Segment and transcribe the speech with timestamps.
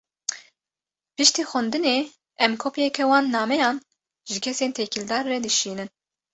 [1.15, 1.97] Piştî xwendinê,
[2.45, 3.77] em kopyeke wan nameyan,
[4.31, 5.89] ji kesên têkildar re dişînin